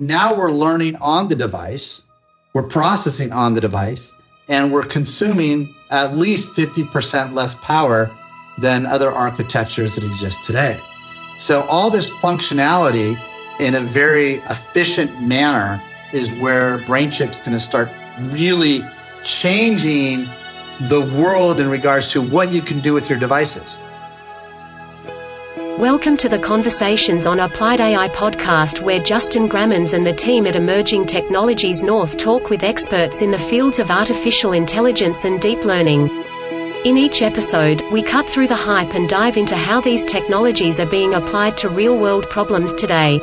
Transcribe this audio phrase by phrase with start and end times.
[0.00, 2.02] Now we're learning on the device,
[2.52, 4.12] we're processing on the device,
[4.48, 8.10] and we're consuming at least 50% less power
[8.58, 10.80] than other architectures that exist today.
[11.38, 13.16] So, all this functionality
[13.60, 15.80] in a very efficient manner
[16.12, 17.88] is where BrainChip's going to start
[18.18, 18.82] really
[19.22, 20.26] changing
[20.88, 23.78] the world in regards to what you can do with your devices.
[25.78, 30.54] Welcome to the Conversations on Applied AI podcast, where Justin Grammens and the team at
[30.54, 36.08] Emerging Technologies North talk with experts in the fields of artificial intelligence and deep learning.
[36.84, 40.86] In each episode, we cut through the hype and dive into how these technologies are
[40.86, 43.18] being applied to real world problems today.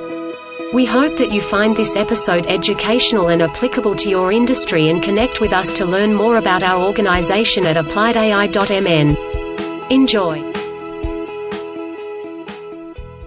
[0.74, 5.40] We hope that you find this episode educational and applicable to your industry and connect
[5.40, 9.16] with us to learn more about our organization at appliedai.mn.
[9.90, 10.61] Enjoy.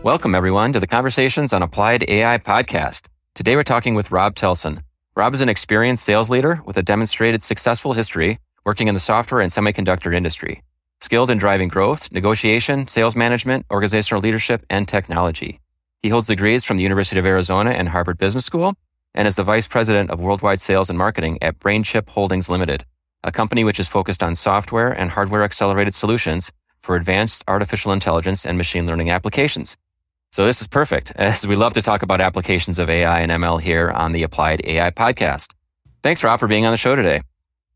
[0.04, 3.06] Welcome, everyone, to the Conversations on Applied AI podcast.
[3.34, 4.82] Today, we're talking with Rob Telson.
[5.16, 9.40] Rob is an experienced sales leader with a demonstrated successful history working in the software
[9.40, 10.62] and semiconductor industry,
[11.00, 15.58] skilled in driving growth, negotiation, sales management, organizational leadership, and technology.
[16.02, 18.74] He holds degrees from the University of Arizona and Harvard Business School
[19.14, 22.84] and is the vice president of worldwide sales and marketing at BrainChip Holdings Limited,
[23.22, 28.44] a company which is focused on software and hardware accelerated solutions for advanced artificial intelligence
[28.44, 29.78] and machine learning applications.
[30.34, 33.60] So this is perfect, as we love to talk about applications of AI and ML
[33.60, 35.52] here on the Applied AI podcast.
[36.02, 37.20] Thanks, Rob, for being on the show today.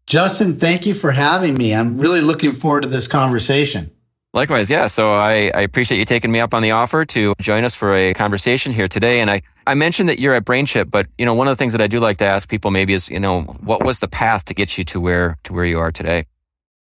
[0.09, 1.73] Justin, thank you for having me.
[1.73, 3.93] I'm really looking forward to this conversation.
[4.35, 4.89] Likewise, yeah.
[4.89, 7.95] So I, I, appreciate you taking me up on the offer to join us for
[7.95, 9.21] a conversation here today.
[9.21, 11.73] And I, I mentioned that you're at BrainChip, but you know, one of the things
[11.75, 14.45] that I do like to ask people maybe is, you know, what was the path
[14.47, 16.27] to get you to where to where you are today?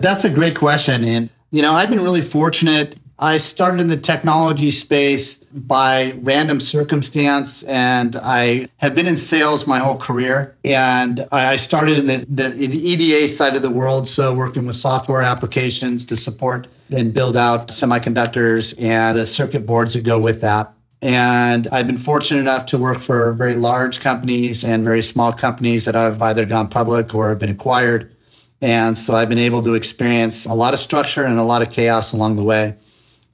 [0.01, 1.05] That's a great question.
[1.05, 6.61] And you know, I've been really fortunate I started in the technology space by random
[6.61, 10.57] circumstance, and I have been in sales my whole career.
[10.65, 14.77] And I started in the, the, the EDA side of the world, so working with
[14.77, 20.41] software applications to support and build out semiconductors and the circuit boards that go with
[20.43, 20.73] that.
[21.03, 25.87] And I've been fortunate enough to work for very large companies and very small companies
[25.87, 28.15] that have either gone public or have been acquired.
[28.61, 31.71] And so I've been able to experience a lot of structure and a lot of
[31.71, 32.77] chaos along the way.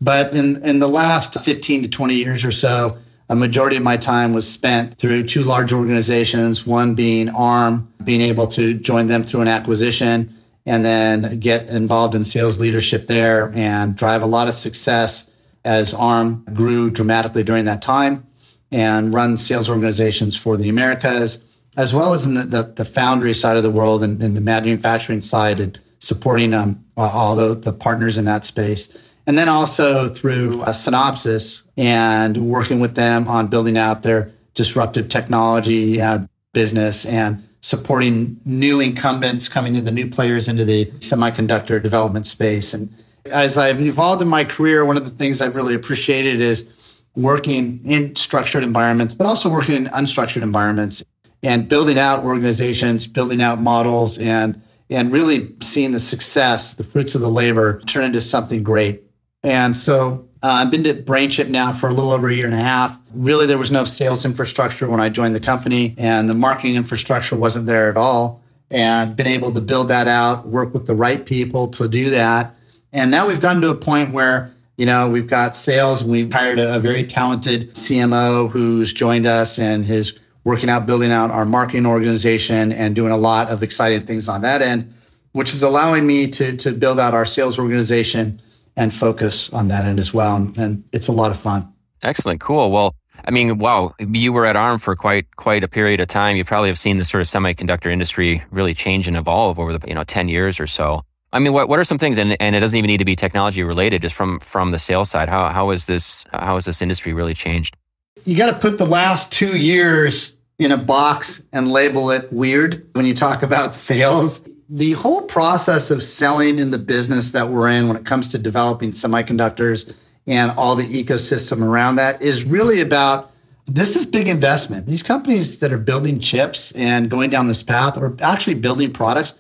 [0.00, 3.96] But in, in the last 15 to 20 years or so, a majority of my
[3.96, 9.24] time was spent through two large organizations, one being ARM, being able to join them
[9.24, 10.34] through an acquisition
[10.66, 15.30] and then get involved in sales leadership there and drive a lot of success
[15.64, 18.26] as ARM grew dramatically during that time
[18.70, 21.42] and run sales organizations for the Americas,
[21.76, 24.40] as well as in the, the, the foundry side of the world and, and the
[24.40, 28.96] manufacturing side and supporting um, all the, the partners in that space.
[29.26, 35.08] And then also through a Synopsys and working with them on building out their disruptive
[35.08, 41.82] technology uh, business and supporting new incumbents coming in, the new players into the semiconductor
[41.82, 42.74] development space.
[42.74, 42.94] And
[43.26, 46.68] as I've evolved in my career, one of the things I've really appreciated is
[47.16, 51.02] working in structured environments, but also working in unstructured environments
[51.42, 54.60] and building out organizations, building out models, and
[54.90, 59.02] and really seeing the success, the fruits of the labor turn into something great.
[59.44, 62.54] And so uh, I've been to BrainChip now for a little over a year and
[62.54, 62.98] a half.
[63.12, 67.36] Really, there was no sales infrastructure when I joined the company, and the marketing infrastructure
[67.36, 68.42] wasn't there at all.
[68.70, 72.56] And been able to build that out, work with the right people to do that.
[72.92, 76.02] And now we've gotten to a point where you know we've got sales.
[76.02, 81.12] We've hired a, a very talented CMO who's joined us and is working out building
[81.12, 84.92] out our marketing organization and doing a lot of exciting things on that end,
[85.32, 88.40] which is allowing me to to build out our sales organization
[88.76, 90.36] and focus on that end as well.
[90.36, 91.72] And, and it's a lot of fun.
[92.02, 92.40] Excellent.
[92.40, 92.70] Cool.
[92.70, 96.36] Well, I mean, wow, you were at ARM for quite quite a period of time.
[96.36, 99.86] You probably have seen the sort of semiconductor industry really change and evolve over the
[99.88, 101.02] you know ten years or so.
[101.32, 103.16] I mean, what, what are some things, and, and it doesn't even need to be
[103.16, 105.28] technology related, just from from the sales side.
[105.28, 107.76] How how is this how has this industry really changed?
[108.24, 112.88] You got to put the last two years in a box and label it weird
[112.92, 117.70] when you talk about sales the whole process of selling in the business that we're
[117.70, 119.94] in when it comes to developing semiconductors
[120.26, 123.30] and all the ecosystem around that is really about
[123.66, 124.86] this is big investment.
[124.86, 129.34] These companies that are building chips and going down this path or actually building products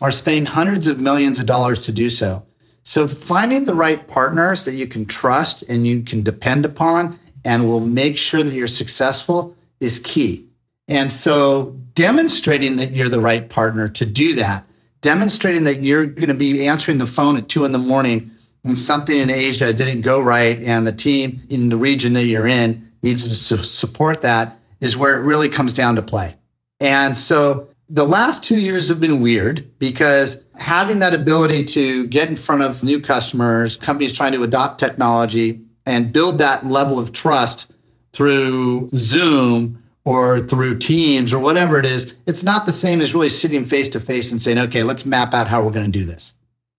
[0.00, 2.44] are spending hundreds of millions of dollars to do so.
[2.84, 7.68] So finding the right partners that you can trust and you can depend upon and
[7.68, 10.46] will make sure that you're successful is key.
[10.88, 14.64] And so demonstrating that you're the right partner to do that,
[15.00, 18.30] demonstrating that you're going to be answering the phone at two in the morning
[18.62, 22.46] when something in Asia didn't go right and the team in the region that you're
[22.46, 26.36] in needs to support that is where it really comes down to play.
[26.80, 32.28] And so the last two years have been weird because having that ability to get
[32.28, 37.12] in front of new customers, companies trying to adopt technology and build that level of
[37.12, 37.72] trust
[38.12, 43.28] through Zoom or through Teams or whatever it is, it's not the same as really
[43.28, 46.04] sitting face to face and saying, okay, let's map out how we're going to do
[46.04, 46.32] this.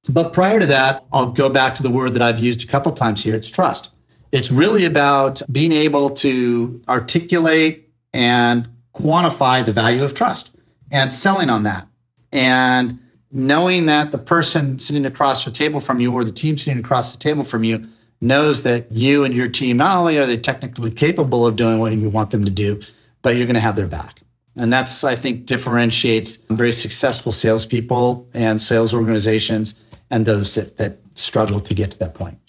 [0.07, 2.94] But prior to that, I'll go back to the word that I've used a couple
[2.94, 3.91] times here it's trust.
[4.31, 10.51] It's really about being able to articulate and quantify the value of trust
[10.89, 11.85] and selling on that.
[12.31, 12.97] And
[13.29, 17.12] knowing that the person sitting across the table from you or the team sitting across
[17.12, 17.89] the table from you
[18.21, 21.91] knows that you and your team not only are they technically capable of doing what
[21.91, 22.81] you want them to do,
[23.27, 24.21] but you're going to have their back.
[24.56, 29.75] And that's, I think, differentiates very successful salespeople and sales organizations
[30.09, 32.39] and those that, that struggle to get to that point.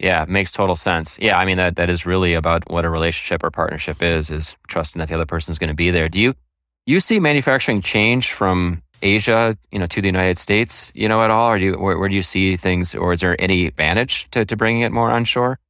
[0.00, 1.16] Yeah, makes total sense.
[1.20, 4.56] Yeah, I mean that that is really about what a relationship or partnership is, is
[4.66, 6.08] trusting that the other person is going to be there.
[6.08, 6.34] Do you
[6.86, 11.30] you see manufacturing change from Asia, you know, to the United States, you know, at
[11.30, 11.50] all?
[11.50, 14.44] Or do you, where, where do you see things, or is there any advantage to,
[14.44, 15.60] to bringing it more onshore?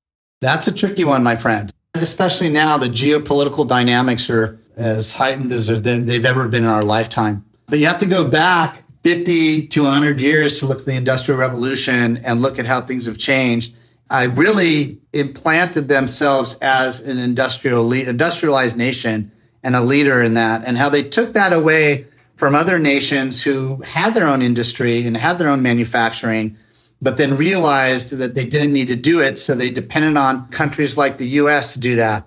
[0.41, 1.75] That's a tricky one, my friend.
[2.03, 7.45] Especially now, the geopolitical dynamics are as heightened as they've ever been in our lifetime.
[7.67, 11.39] But you have to go back 50 to 100 years to look at the Industrial
[11.39, 13.75] Revolution and look at how things have changed.
[14.11, 19.33] I really implanted themselves as an industrial industrialized nation
[19.63, 22.07] and a leader in that, and how they took that away
[22.37, 26.57] from other nations who had their own industry and had their own manufacturing,
[27.01, 29.39] but then realized that they didn't need to do it.
[29.39, 32.27] So they depended on countries like the US to do that.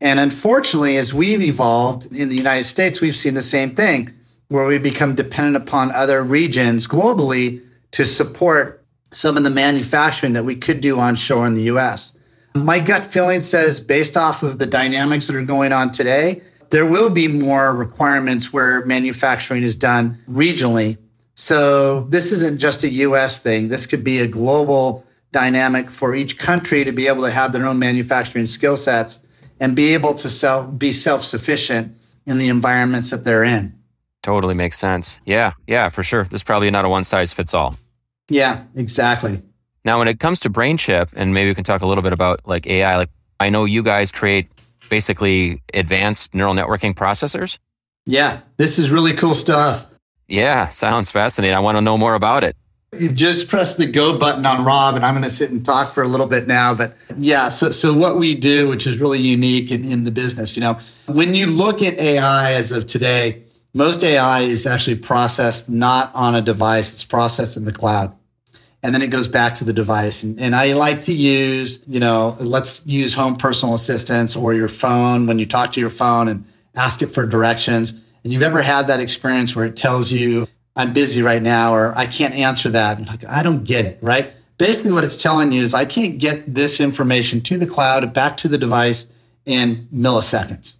[0.00, 4.12] And unfortunately, as we've evolved in the United States, we've seen the same thing
[4.48, 10.44] where we become dependent upon other regions globally to support some of the manufacturing that
[10.44, 12.12] we could do onshore in the US.
[12.54, 16.86] My gut feeling says, based off of the dynamics that are going on today, there
[16.86, 20.98] will be more requirements where manufacturing is done regionally.
[21.36, 23.68] So this isn't just a US thing.
[23.68, 27.66] This could be a global dynamic for each country to be able to have their
[27.66, 29.20] own manufacturing skill sets
[29.60, 31.94] and be able to self, be self-sufficient
[32.26, 33.74] in the environments that they're in.
[34.22, 35.20] Totally makes sense.
[35.24, 36.24] Yeah, yeah, for sure.
[36.24, 37.76] There's probably not a one size fits all.
[38.28, 39.42] Yeah, exactly.
[39.84, 42.12] Now, when it comes to brain chip, and maybe we can talk a little bit
[42.12, 44.48] about like AI, like I know you guys create
[44.88, 47.58] basically advanced neural networking processors?
[48.04, 49.86] Yeah, this is really cool stuff.
[50.28, 51.56] Yeah, sounds fascinating.
[51.56, 52.56] I want to know more about it.
[52.96, 55.92] You just press the go button on Rob, and I'm going to sit and talk
[55.92, 56.74] for a little bit now.
[56.74, 60.56] But yeah, so so what we do, which is really unique in, in the business,
[60.56, 63.42] you know, when you look at AI as of today,
[63.74, 68.16] most AI is actually processed not on a device; it's processed in the cloud
[68.82, 70.22] and then it goes back to the device.
[70.22, 74.68] And, and, I like to use, you know, let's use home personal assistance or your
[74.68, 76.44] phone when you talk to your phone and
[76.76, 77.94] ask it for directions.
[78.26, 81.96] And you've ever had that experience where it tells you, I'm busy right now, or
[81.96, 83.06] I can't answer that.
[83.06, 84.32] Like, I don't get it, right?
[84.58, 88.36] Basically, what it's telling you is I can't get this information to the cloud back
[88.38, 89.06] to the device
[89.44, 90.74] in milliseconds.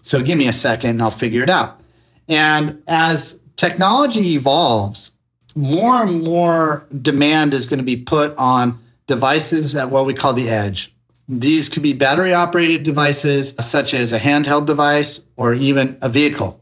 [0.00, 1.78] So give me a second and I'll figure it out.
[2.26, 5.10] And as technology evolves,
[5.54, 10.32] more and more demand is going to be put on devices at what we call
[10.32, 10.94] the edge.
[11.28, 16.58] These could be battery operated devices, such as a handheld device or even a vehicle.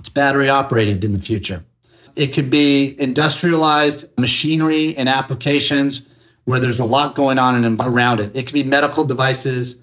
[0.00, 1.64] It's battery operated in the future.
[2.16, 6.02] It could be industrialized machinery and applications
[6.44, 8.34] where there's a lot going on and around it.
[8.34, 9.76] It could be medical devices,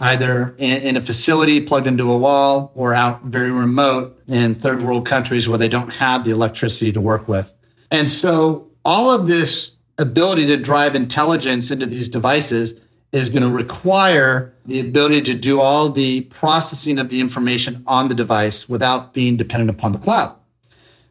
[0.00, 4.82] either in, in, a facility plugged into a wall or out very remote in third
[4.82, 7.52] world countries where they don't have the electricity to work with.
[7.90, 12.74] And so all of this ability to drive intelligence into these devices
[13.14, 18.08] is going to require the ability to do all the processing of the information on
[18.08, 20.34] the device without being dependent upon the cloud.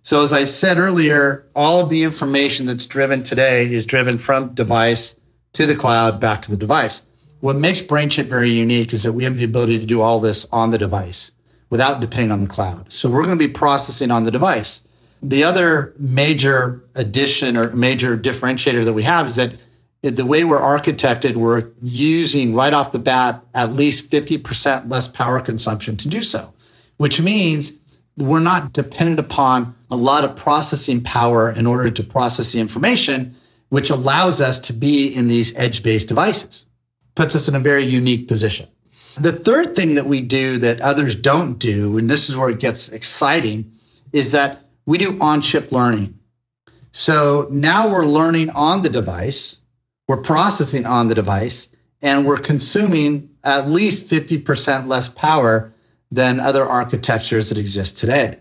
[0.02, 4.54] So as I said earlier, all of the information that's driven today is driven from
[4.54, 5.16] device
[5.54, 7.04] to the cloud back to the device.
[7.40, 10.46] What makes BrainChip very unique is that we have the ability to do all this
[10.52, 11.32] on the device
[11.70, 12.92] without depending on the cloud.
[12.92, 14.82] So we're going to be processing on the device.
[15.22, 19.54] The other major addition or major differentiator that we have is that
[20.04, 25.40] the way we're architected, we're using right off the bat at least 50% less power
[25.40, 26.54] consumption to do so,
[26.98, 27.72] which means
[28.18, 33.34] we're not dependent upon a lot of processing power in order to process the information,
[33.70, 36.66] which allows us to be in these edge based devices,
[37.16, 38.68] puts us in a very unique position.
[39.16, 42.60] The third thing that we do that others don't do, and this is where it
[42.60, 43.72] gets exciting,
[44.12, 46.20] is that we do on chip learning.
[46.92, 49.60] So now we're learning on the device,
[50.08, 51.70] we're processing on the device,
[52.02, 55.74] and we're consuming at least 50% less power
[56.12, 58.38] than other architectures that exist today.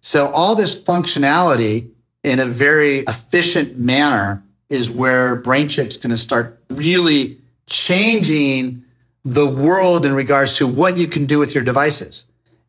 [0.00, 1.90] So all this functionality
[2.22, 8.84] in a very efficient manner is where BrainChip's going to start really changing
[9.24, 12.26] the world in regards to what you can do with your devices.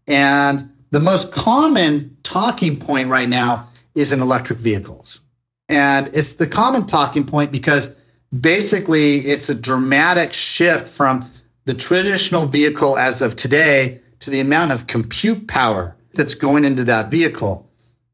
[0.07, 5.19] And the most common talking point right now is in electric vehicles.
[5.67, 7.95] And it's the common talking point because
[8.41, 11.29] basically it's a dramatic shift from
[11.65, 16.83] the traditional vehicle as of today to the amount of compute power that's going into
[16.83, 17.69] that vehicle.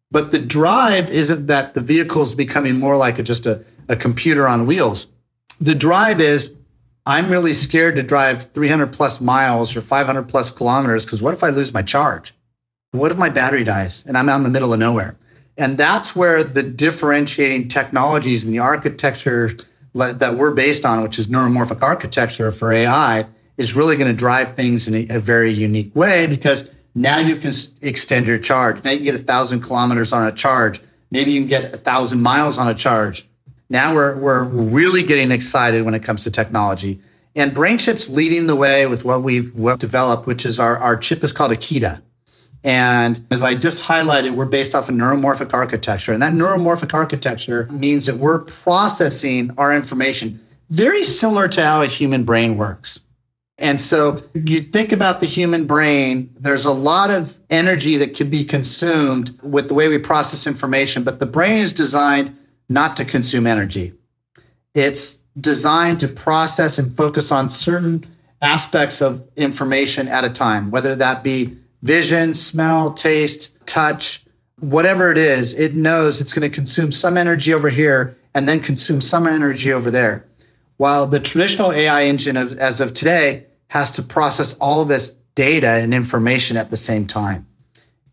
[0.09, 3.95] But the drive isn't that the vehicle is becoming more like a, just a, a
[3.95, 5.07] computer on wheels.
[5.59, 6.51] The drive is
[7.05, 11.43] I'm really scared to drive 300 plus miles or 500 plus kilometers because what if
[11.43, 12.33] I lose my charge?
[12.91, 15.17] What if my battery dies and I'm out in the middle of nowhere?
[15.57, 19.51] And that's where the differentiating technologies and the architecture
[19.93, 23.25] that we're based on, which is neuromorphic architecture for AI,
[23.57, 27.53] is really going to drive things in a, very unique way because now you can
[27.81, 28.83] extend your charge.
[28.83, 30.79] Now you can get a thousand kilometers on a charge.
[31.11, 33.27] Maybe you can get a thousand miles on a charge.
[33.69, 37.01] Now we're, we're really getting excited when it comes to technology.
[37.35, 41.31] And BrainChip's leading the way with what we've developed, which is our, our chip is
[41.31, 42.01] called Akida.
[42.63, 46.13] And as I just highlighted, we're based off of neuromorphic architecture.
[46.13, 50.39] And that neuromorphic architecture means that we're processing our information
[50.69, 52.99] very similar to how a human brain works.
[53.57, 58.29] And so you think about the human brain, there's a lot of energy that can
[58.29, 62.35] be consumed with the way we process information, but the brain is designed
[62.69, 63.93] not to consume energy.
[64.73, 68.07] It's designed to process and focus on certain
[68.41, 74.25] aspects of information at a time, whether that be vision, smell, taste, touch,
[74.59, 78.59] whatever it is, it knows it's going to consume some energy over here and then
[78.59, 80.25] consume some energy over there.
[80.77, 85.67] While the traditional AI engine of, as of today has to process all this data
[85.67, 87.47] and information at the same time.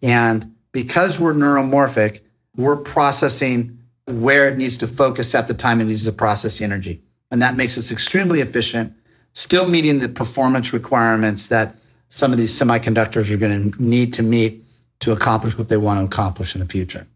[0.02, 2.20] And because we're neuromorphic,
[2.56, 6.64] we're processing where it needs to focus at the time it needs to process the
[6.64, 7.02] energy.
[7.30, 8.94] And that makes us extremely efficient,
[9.32, 11.74] still meeting the performance requirements that
[12.08, 14.64] some of these semiconductors are going to need to meet
[15.00, 17.06] to accomplish what they want to accomplish in the future.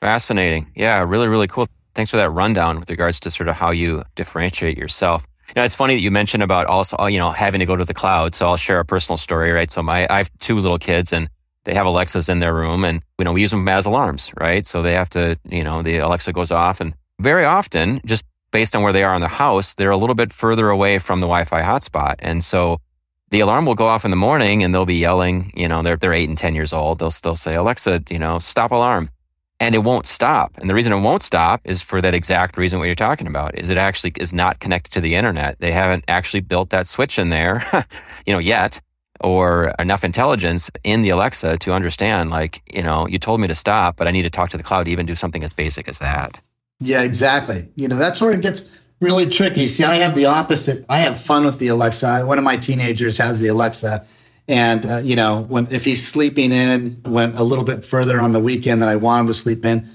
[0.00, 0.70] Fascinating.
[0.74, 1.66] Yeah, really, really cool.
[1.94, 5.26] Thanks for that rundown with regards to sort of how you differentiate yourself.
[5.48, 7.84] You know, it's funny that you mentioned about also, you know, having to go to
[7.84, 8.34] the cloud.
[8.34, 9.70] So I'll share a personal story, right?
[9.70, 11.28] So my, I have two little kids and
[11.64, 14.66] they have Alexas in their room and, you know, we use them as alarms, right?
[14.66, 18.74] So they have to, you know, the Alexa goes off and very often, just based
[18.74, 21.26] on where they are in the house, they're a little bit further away from the
[21.26, 22.14] Wi-Fi hotspot.
[22.20, 22.78] And so
[23.30, 25.96] the alarm will go off in the morning and they'll be yelling, you know, they're,
[25.96, 26.98] they're eight and 10 years old.
[26.98, 29.10] They'll still say, Alexa, you know, stop alarm
[29.60, 30.56] and it won't stop.
[30.56, 33.56] And the reason it won't stop is for that exact reason what you're talking about
[33.56, 35.60] is it actually is not connected to the internet.
[35.60, 37.62] They haven't actually built that switch in there,
[38.26, 38.80] you know, yet
[39.20, 43.54] or enough intelligence in the Alexa to understand like, you know, you told me to
[43.54, 45.88] stop, but I need to talk to the cloud to even do something as basic
[45.88, 46.40] as that.
[46.80, 47.68] Yeah, exactly.
[47.76, 48.64] You know, that's where it gets
[49.00, 49.66] really tricky.
[49.66, 50.84] See, I have the opposite.
[50.88, 52.24] I have fun with the Alexa.
[52.26, 54.06] One of my teenagers has the Alexa
[54.50, 58.32] and uh, you know, when if he's sleeping in, went a little bit further on
[58.32, 59.88] the weekend than I want him to sleep in,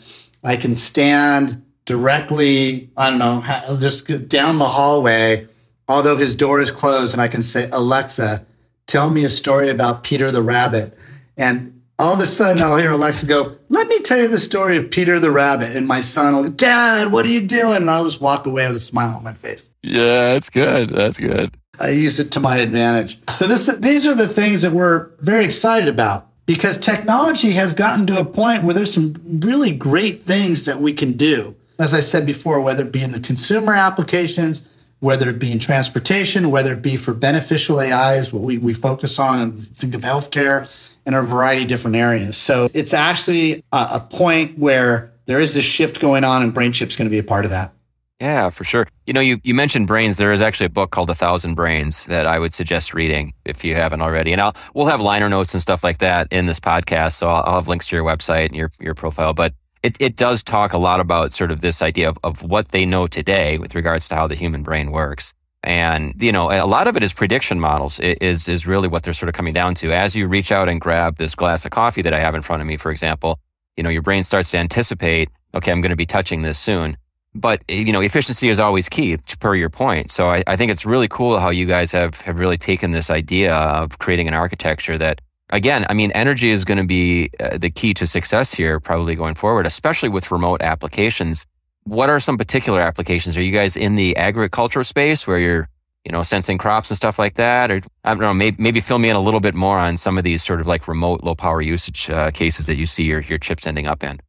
[0.45, 2.89] I can stand directly.
[2.95, 5.45] I don't know, just down the hallway,
[5.89, 8.45] although his door is closed, and I can say, Alexa,
[8.87, 10.97] tell me a story about Peter the rabbit,
[11.35, 14.77] and all of a sudden I'll hear Alexa go, let me tell you the story
[14.77, 15.75] of Peter the rabbit.
[15.75, 17.77] And my son will go, Dad, what are you doing?
[17.77, 19.69] And I'll just walk away with a smile on my face.
[19.83, 20.89] Yeah, that's good.
[20.89, 21.55] That's good.
[21.79, 23.19] I use it to my advantage.
[23.29, 28.05] So this, these are the things that we're very excited about because technology has gotten
[28.07, 31.55] to a point where there's some really great things that we can do.
[31.77, 34.61] As I said before, whether it be in the consumer applications,
[34.99, 38.73] whether it be in transportation, whether it be for beneficial AI is what we, we
[38.73, 42.37] focus on and think of healthcare and a variety of different areas.
[42.37, 46.95] So it's actually a, a point where there is this shift going on and BrainChip's
[46.95, 47.73] going to be a part of that.
[48.21, 48.87] Yeah, for sure.
[49.05, 50.15] You know, you, you mentioned brains.
[50.17, 53.63] There is actually a book called A Thousand Brains that I would suggest reading if
[53.65, 54.31] you haven't already.
[54.31, 57.13] And I'll we'll have liner notes and stuff like that in this podcast.
[57.13, 59.33] So I'll, I'll have links to your website and your your profile.
[59.33, 62.69] But it, it does talk a lot about sort of this idea of, of what
[62.69, 65.33] they know today with regards to how the human brain works.
[65.65, 69.13] And, you know, a lot of it is prediction models is, is really what they're
[69.13, 69.91] sort of coming down to.
[69.91, 72.61] As you reach out and grab this glass of coffee that I have in front
[72.61, 73.39] of me, for example,
[73.75, 76.97] you know, your brain starts to anticipate, okay, I'm going to be touching this soon.
[77.37, 80.09] But you know efficiency is always key per your point.
[80.09, 83.09] So I, I, think it's really cool how you guys have have really taken this
[83.09, 85.19] idea of creating an architecture that
[85.49, 89.15] again i mean energy is going to be uh, the key to success here probably
[89.15, 91.45] going forward especially with remote applications
[91.85, 95.69] what are some particular applications are you guys in the agricultural space where you're
[96.05, 97.71] you know, sensing crops and stuff like that?
[97.71, 100.17] Or I don't know, maybe, maybe fill me in a little bit more on some
[100.17, 103.21] of these sort of like remote low power usage uh, cases that you see your,
[103.21, 104.19] your chips ending up in.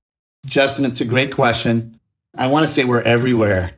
[0.46, 2.00] Justin, it's a great question.
[2.34, 3.72] I want to say we're everywhere.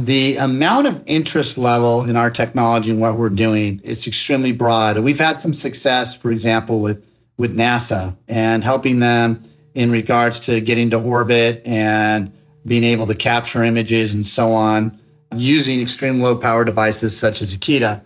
[0.00, 4.98] The amount of interest level in our technology and what we're doing, it's extremely broad.
[4.98, 10.60] We've had some success, for example, with, with NASA and helping them in regards to
[10.60, 12.32] getting to orbit and
[12.66, 14.98] being able to capture images and so on
[15.34, 18.02] using extreme low power devices such as Akida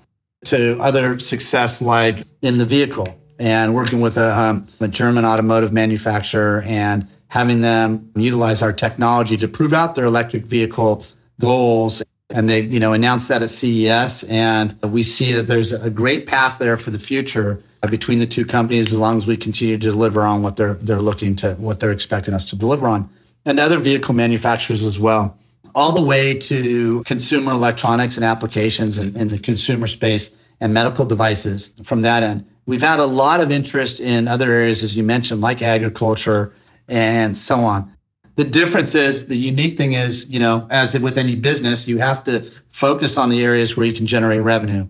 [0.47, 5.73] to other success like in the vehicle and working with a, um, a German automotive
[5.73, 11.05] manufacturer and having them utilize our technology to prove out their electric vehicle
[11.41, 12.03] goals.
[12.31, 14.25] And they, you know, announced that at CES.
[14.25, 18.45] And we see that there's a great path there for the future between the two
[18.45, 21.79] companies as long as we continue to deliver on what they're they're looking to what
[21.79, 23.09] they're expecting us to deliver on.
[23.45, 25.37] And other vehicle manufacturers as well.
[25.75, 30.31] All the way to consumer electronics and applications in, in the consumer space
[30.61, 32.47] and medical devices from that end.
[32.67, 36.53] We've had a lot of interest in other areas, as you mentioned, like agriculture
[36.89, 37.95] and so on.
[38.37, 42.23] The difference is the unique thing is, you know, as with any business, you have
[42.25, 44.89] to focus on the areas where you can generate revenue.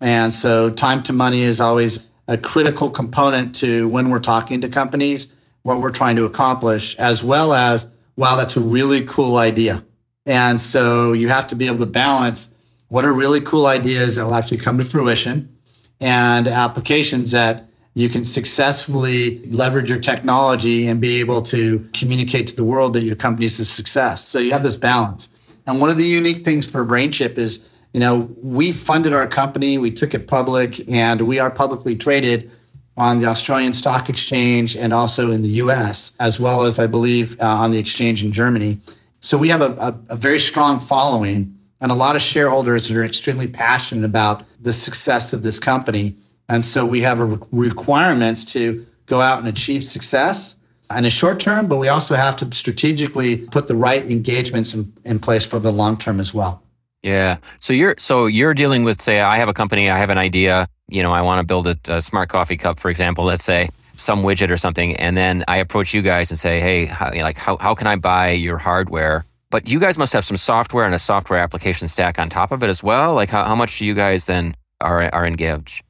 [0.00, 4.68] And so time to money is always a critical component to when we're talking to
[4.68, 5.28] companies,
[5.62, 9.84] what we're trying to accomplish, as well as, wow, that's a really cool idea.
[10.26, 12.52] And so you have to be able to balance
[12.88, 15.54] what are really cool ideas that will actually come to fruition
[16.00, 22.56] and applications that you can successfully leverage your technology and be able to communicate to
[22.56, 24.26] the world that your company is a success.
[24.28, 25.28] So you have this balance.
[25.66, 29.78] And one of the unique things for BrainChip is, you know, we funded our company,
[29.78, 32.50] we took it public, and we are publicly traded
[33.00, 37.40] on the Australian Stock Exchange and also in the US, as well as I believe
[37.40, 38.78] uh, on the exchange in Germany.
[39.20, 42.96] So we have a, a, a very strong following and a lot of shareholders that
[42.98, 46.14] are extremely passionate about the success of this company.
[46.50, 50.56] And so we have re- requirements to go out and achieve success
[50.94, 54.92] in the short term, but we also have to strategically put the right engagements in,
[55.06, 56.62] in place for the long term as well.
[57.02, 57.38] Yeah.
[57.60, 60.68] So you're so you're dealing with say I have a company, I have an idea,
[60.88, 63.70] you know, I want to build a, a smart coffee cup, for example, let's say
[63.96, 67.38] some widget or something, and then I approach you guys and say, hey, how, like
[67.38, 69.24] how how can I buy your hardware?
[69.50, 72.62] But you guys must have some software and a software application stack on top of
[72.62, 73.14] it as well.
[73.14, 75.84] Like how, how much do you guys then are are engaged?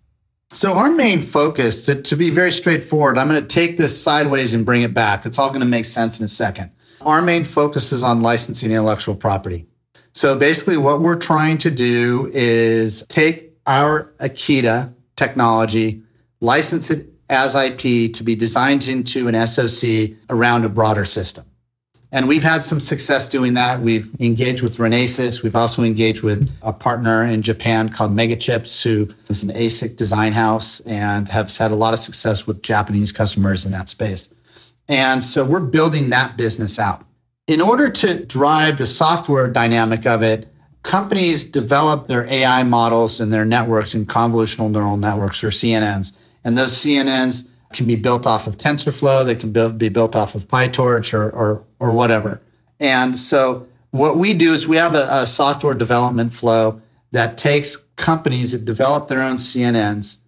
[0.53, 4.53] So our main focus, to, to be very straightforward, I'm going to take this sideways
[4.53, 5.25] and bring it back.
[5.25, 6.73] It's all going to make sense in a second.
[7.03, 9.69] Our main focus is on licensing intellectual property.
[10.13, 16.03] So basically what we're trying to do is take our Akida technology,
[16.41, 21.45] license it as IP to be designed into an SoC around a broader system.
[22.13, 23.81] And we've had some success doing that.
[23.81, 25.45] We've engaged with Renesas.
[25.45, 30.33] We've also engaged with a partner in Japan called Megachips, who is an ASIC design
[30.33, 34.29] house and have had a lot of success with Japanese customers in that space.
[34.89, 37.05] And so we're building that business out.
[37.51, 40.47] In order to drive the software dynamic of it,
[40.85, 46.13] companies develop their AI models and their networks in convolutional neural networks or CNNs.
[46.45, 50.47] And those CNNs can be built off of TensorFlow, they can be built off of
[50.47, 52.41] PyTorch or, or, or whatever.
[52.79, 57.75] And so what we do is we have a, a software development flow that takes
[57.97, 60.19] companies that develop their own CNNs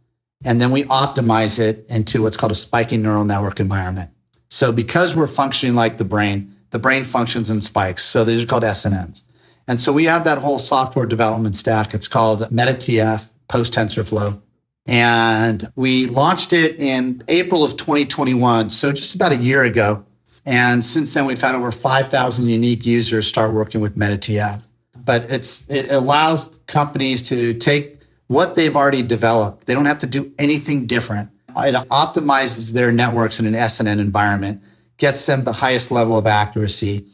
[0.45, 4.11] and then we optimize it into what's called a spiking neural network environment.
[4.49, 8.05] So because we're functioning like the brain, the brain functions in spikes.
[8.05, 9.23] So these are called SNNs.
[9.69, 11.95] And so we have that whole software development stack.
[11.95, 14.41] It's called MetaTF post TensorFlow.
[14.87, 20.05] And we launched it in April of 2021, so just about a year ago.
[20.45, 24.63] And since then, we've had over 5,000 unique users start working with MetaTF.
[25.05, 29.67] But it's it allows companies to take what they've already developed.
[29.67, 31.31] They don't have to do anything different.
[31.51, 34.63] It optimizes their networks in an SNN environment,
[35.03, 37.05] gets them the highest level of accuracy.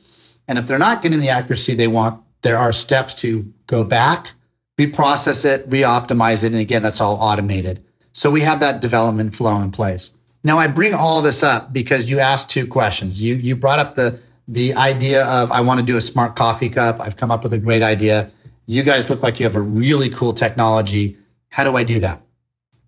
[0.47, 4.33] And if they're not getting the accuracy they want, there are steps to go back
[4.79, 7.85] reprocess it, re-optimize it, and again, that's all automated.
[8.13, 10.13] So we have that development flow in place.
[10.45, 13.21] Now I bring all this up because you asked two questions.
[13.21, 16.69] You you brought up the the idea of I want to do a smart coffee
[16.69, 17.01] cup.
[17.01, 18.31] I've come up with a great idea.
[18.67, 21.17] You guys look like you have a really cool technology.
[21.49, 22.23] How do I do that?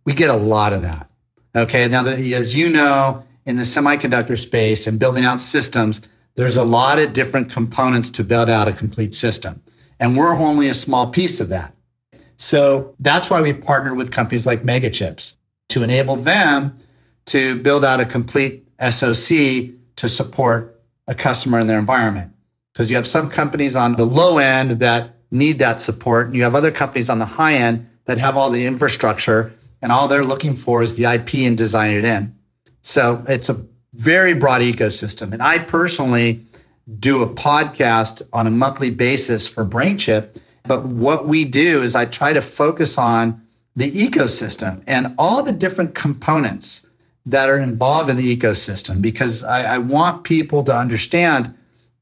[0.05, 1.11] We get a lot of that.
[1.55, 1.89] Okay.
[1.89, 6.01] Now, that, as you know, in the semiconductor space and building out systems,
[6.35, 9.63] there's a lot of different components to build out a complete system.
[9.99, 11.75] And we're only a small piece of that.
[12.37, 15.37] So that's why we partnered with companies like Megachips
[15.71, 16.79] to enable them
[17.27, 22.33] to build out a complete SOC to support a customer in their environment.
[22.73, 26.43] Because you have some companies on the low end that need that support, and you
[26.45, 30.25] have other companies on the high end that have all the infrastructure and all they're
[30.25, 32.35] looking for is the IP and design it in.
[32.83, 35.33] So it's a very broad ecosystem.
[35.33, 36.45] And I personally
[36.99, 40.41] do a podcast on a monthly basis for BrainChip.
[40.65, 45.53] But what we do is I try to focus on the ecosystem and all the
[45.53, 46.87] different components
[47.27, 51.55] that are involved in the ecosystem because I, I want people to understand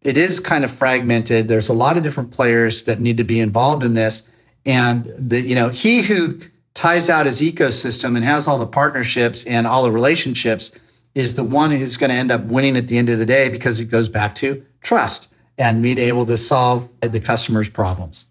[0.02, 1.48] it is kind of fragmented.
[1.48, 4.22] There's a lot of different players that need to be involved in this.
[4.64, 6.40] And the, you know, he who
[6.78, 10.70] ties out his ecosystem and has all the partnerships and all the relationships
[11.12, 13.48] is the one who's going to end up winning at the end of the day
[13.48, 18.26] because it goes back to trust and being able to solve the customer's problems.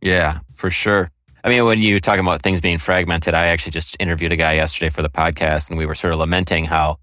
[0.00, 1.10] Yeah, for sure.
[1.42, 4.52] I mean, when you talk about things being fragmented, I actually just interviewed a guy
[4.52, 6.98] yesterday for the podcast, and we were sort of lamenting how,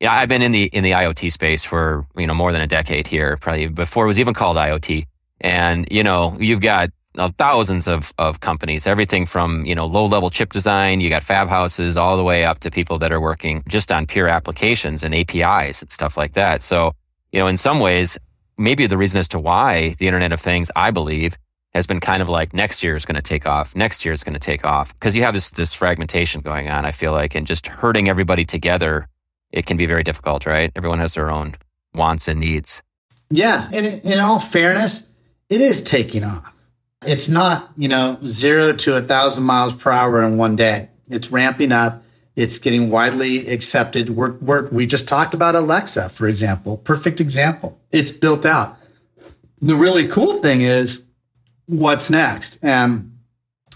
[0.00, 2.66] yeah, I've been in the in the IoT space for you know more than a
[2.66, 5.04] decade here, probably before it was even called IoT.
[5.42, 10.06] And you know, you've got uh, thousands of of companies, everything from you know low
[10.06, 13.20] level chip design, you got fab houses, all the way up to people that are
[13.20, 16.62] working just on pure applications and APIs and stuff like that.
[16.62, 16.92] So
[17.32, 18.18] you know, in some ways,
[18.56, 21.36] maybe the reason as to why the Internet of Things, I believe,
[21.74, 24.22] has been kind of like next year is going to take off, next year is
[24.22, 26.84] going to take off because you have this this fragmentation going on.
[26.84, 29.08] I feel like, and just herding everybody together,
[29.50, 30.70] it can be very difficult, right?
[30.76, 31.54] Everyone has their own
[31.94, 32.82] wants and needs.
[33.30, 35.06] Yeah, and in all fairness,
[35.48, 36.53] it is taking off.
[37.06, 40.90] It's not you know zero to a thousand miles per hour in one day.
[41.08, 42.02] It's ramping up.
[42.36, 44.10] It's getting widely accepted.
[44.10, 46.78] We're, we're, we just talked about Alexa, for example.
[46.78, 47.80] Perfect example.
[47.92, 48.76] It's built out.
[49.60, 51.04] The really cool thing is
[51.66, 52.58] what's next.
[52.60, 53.18] And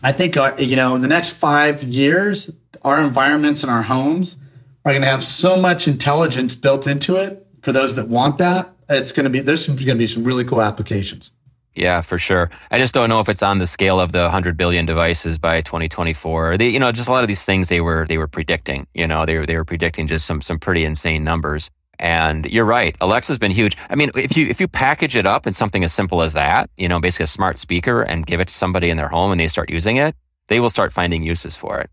[0.02, 2.50] I think, our, uh, you know, in the next five years,
[2.82, 4.36] our environments and our homes
[4.84, 8.70] are going to have so much intelligence built into it for those that want that.
[8.88, 11.30] It's going to be, there's going to be some really cool applications.
[11.78, 12.50] Yeah, for sure.
[12.72, 15.60] I just don't know if it's on the scale of the 100 billion devices by
[15.60, 16.56] 2024.
[16.56, 18.88] They, you know, just a lot of these things they were they were predicting.
[18.94, 21.70] You know, they were they were predicting just some some pretty insane numbers.
[22.00, 22.96] And you're right.
[23.00, 23.76] Alexa's been huge.
[23.90, 26.68] I mean, if you if you package it up in something as simple as that,
[26.76, 29.40] you know, basically a smart speaker and give it to somebody in their home and
[29.40, 30.16] they start using it,
[30.48, 31.90] they will start finding uses for it.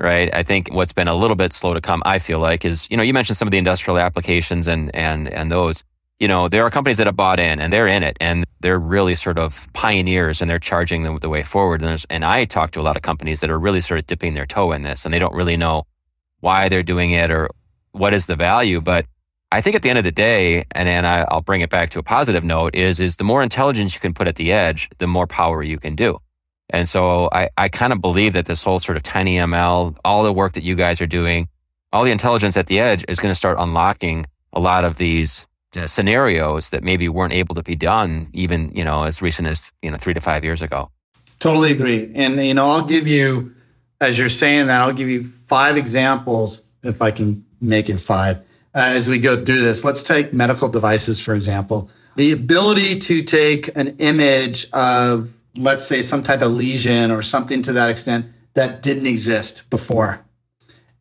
[0.00, 0.32] Right.
[0.32, 2.96] I think what's been a little bit slow to come, I feel like, is, you
[2.96, 5.82] know, you mentioned some of the industrial applications and and and those.
[6.20, 8.78] You know, there are companies that have bought in and they're in it and they're
[8.78, 11.82] really sort of pioneers and they're charging them the way forward.
[11.82, 14.34] And, and I talk to a lot of companies that are really sort of dipping
[14.34, 15.84] their toe in this and they don't really know
[16.40, 17.48] why they're doing it or
[17.92, 18.80] what is the value.
[18.80, 19.06] But
[19.50, 21.90] I think at the end of the day, and then I, will bring it back
[21.90, 24.88] to a positive note, is is the more intelligence you can put at the edge,
[24.98, 26.18] the more power you can do.
[26.70, 30.24] And so I, I kind of believe that this whole sort of tiny ML, all
[30.24, 31.48] the work that you guys are doing,
[31.92, 35.46] all the intelligence at the edge is going to start unlocking a lot of these
[35.76, 39.72] uh, scenarios that maybe weren't able to be done even, you know, as recent as,
[39.82, 40.90] you know, three to five years ago.
[41.40, 42.10] Totally agree.
[42.14, 43.54] And, you know, I'll give you,
[44.00, 48.38] as you're saying that, I'll give you five examples, if I can make it five,
[48.74, 49.84] uh, as we go through this.
[49.84, 51.90] Let's take medical devices, for example.
[52.16, 57.62] The ability to take an image of, let's say, some type of lesion or something
[57.62, 60.24] to that extent that didn't exist before,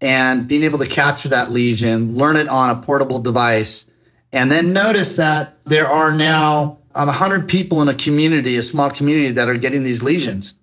[0.02, 3.86] and being able to capture that lesion, learn it on a portable device,
[4.34, 8.90] and then notice that there are now um, 100 people in a community, a small
[8.90, 10.56] community, that are getting these lesions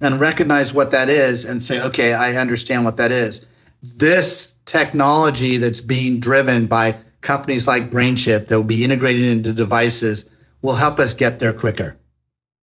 [0.00, 3.46] and recognize what that is and say, okay, I understand what that is.
[3.82, 10.26] This technology that's being driven by companies like BrainChip that will be integrated into devices
[10.60, 11.96] will help us get there quicker.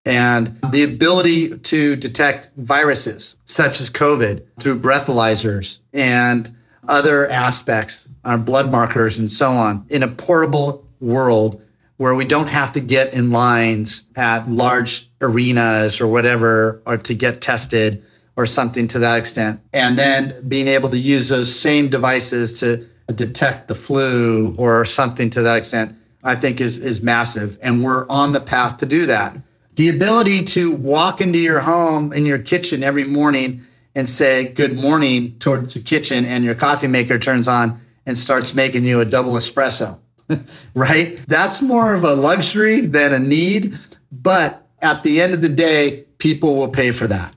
[0.05, 6.55] And the ability to detect viruses such as COVID through breathalyzers and
[6.87, 11.61] other aspects, our blood markers and so on, in a portable world
[11.97, 17.13] where we don't have to get in lines at large arenas or whatever or to
[17.13, 18.03] get tested
[18.35, 19.59] or something to that extent.
[19.73, 25.29] And then being able to use those same devices to detect the flu or something
[25.31, 27.57] to that extent, I think is, is massive.
[27.61, 29.37] And we're on the path to do that.
[29.75, 34.77] The ability to walk into your home in your kitchen every morning and say good
[34.79, 39.05] morning towards the kitchen and your coffee maker turns on and starts making you a
[39.05, 39.99] double espresso,
[40.73, 41.17] right?
[41.27, 43.77] That's more of a luxury than a need.
[44.11, 47.35] But at the end of the day, people will pay for that.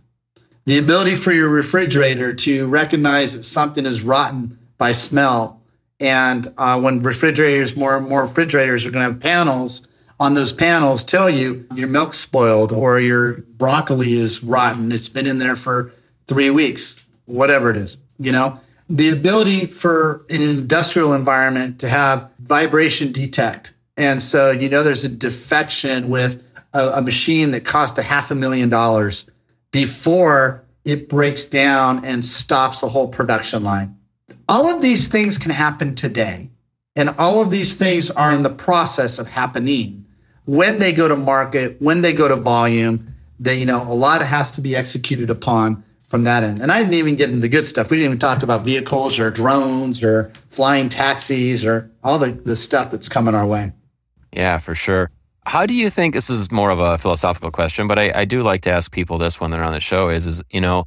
[0.66, 5.60] The ability for your refrigerator to recognize that something is rotten by smell.
[6.00, 9.86] And uh, when refrigerators, more and more refrigerators are going to have panels
[10.20, 14.92] on those panels tell you your milk's spoiled or your broccoli is rotten.
[14.92, 15.92] It's been in there for
[16.26, 18.60] three weeks, whatever it is, you know?
[18.88, 23.72] The ability for an industrial environment to have vibration detect.
[23.96, 26.42] And so, you know, there's a defection with
[26.72, 29.24] a, a machine that cost a half a million dollars
[29.70, 33.96] before it breaks down and stops a whole production line.
[34.48, 36.50] All of these things can happen today.
[36.96, 40.04] And all of these things are in the process of happening.
[40.44, 44.22] When they go to market, when they go to volume, they, you know, a lot
[44.22, 45.82] has to be executed upon
[46.14, 46.62] from that end.
[46.62, 47.90] And I didn't even get into the good stuff.
[47.90, 52.54] We didn't even talk about vehicles or drones or flying taxis or all the, the
[52.54, 53.72] stuff that's coming our way.
[54.30, 55.10] Yeah, for sure.
[55.44, 58.42] How do you think this is more of a philosophical question, but I, I do
[58.42, 60.84] like to ask people this when they're on the show is, is, you know,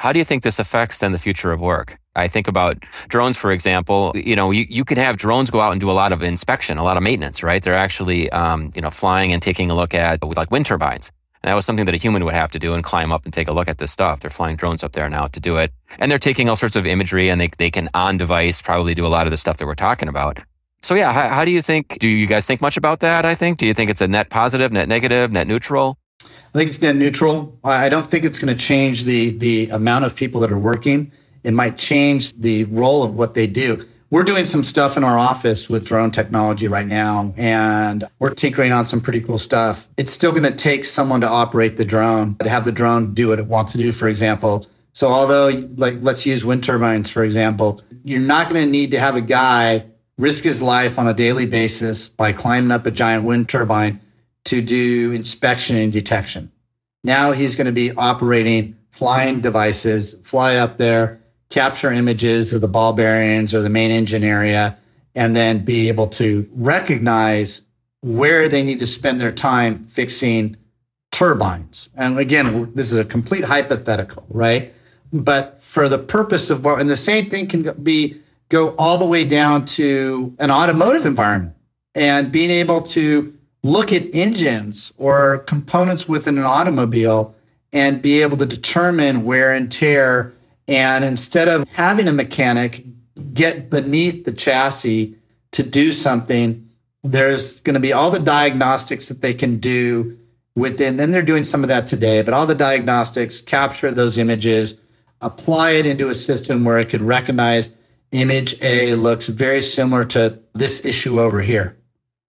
[0.00, 1.98] how do you think this affects then the future of work?
[2.16, 4.12] I think about drones, for example.
[4.14, 6.78] You know, you, you can have drones go out and do a lot of inspection,
[6.78, 7.62] a lot of maintenance, right?
[7.62, 11.12] They're actually, um, you know, flying and taking a look at like wind turbines.
[11.42, 13.34] And that was something that a human would have to do and climb up and
[13.34, 14.20] take a look at this stuff.
[14.20, 15.72] They're flying drones up there now to do it.
[15.98, 19.04] And they're taking all sorts of imagery and they, they can on device probably do
[19.04, 20.38] a lot of the stuff that we're talking about.
[20.82, 21.98] So yeah, how, how do you think?
[21.98, 23.24] Do you guys think much about that?
[23.24, 23.58] I think.
[23.58, 25.98] Do you think it's a net positive, net negative, net neutral?
[26.20, 27.56] I think it's net neutral.
[27.62, 31.12] I don't think it's going to change the the amount of people that are working.
[31.44, 33.84] It might change the role of what they do.
[34.12, 38.70] We're doing some stuff in our office with drone technology right now, and we're tinkering
[38.70, 39.88] on some pretty cool stuff.
[39.96, 43.28] It's still going to take someone to operate the drone, to have the drone do
[43.28, 44.66] what it wants to do, for example.
[44.92, 49.00] So although, like, let's use wind turbines, for example, you're not going to need to
[49.00, 49.86] have a guy
[50.18, 53.98] risk his life on a daily basis by climbing up a giant wind turbine
[54.44, 56.52] to do inspection and detection.
[57.02, 61.21] Now he's going to be operating flying devices, fly up there,
[61.52, 64.76] capture images of the ball bearings or the main engine area,
[65.14, 67.60] and then be able to recognize
[68.00, 70.56] where they need to spend their time fixing
[71.10, 71.90] turbines.
[71.94, 74.72] And again, this is a complete hypothetical, right?
[75.12, 78.16] But for the purpose of what, and the same thing can be
[78.48, 81.54] go all the way down to an automotive environment
[81.94, 87.34] and being able to look at engines or components within an automobile
[87.72, 90.32] and be able to determine wear and tear.
[90.72, 92.84] And instead of having a mechanic
[93.34, 95.14] get beneath the chassis
[95.52, 96.70] to do something,
[97.04, 100.18] there's going to be all the diagnostics that they can do
[100.56, 100.96] within.
[100.96, 104.78] Then they're doing some of that today, but all the diagnostics, capture those images,
[105.20, 107.74] apply it into a system where it could recognize
[108.12, 111.76] image A looks very similar to this issue over here.